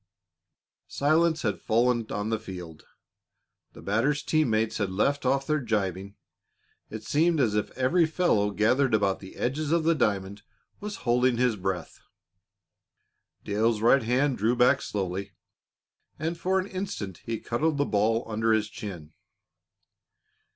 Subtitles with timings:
[0.87, 2.87] Silence had fallen on the field.
[3.73, 6.15] The batter's team mates had left off their gibing.
[6.89, 10.41] It seemed as if every fellow gathered about the edges of the diamond
[10.79, 11.99] was holding his breath.
[13.43, 15.33] Dale's right hand drew back slowly,
[16.17, 19.13] and for an instant he cuddled the ball under his chin.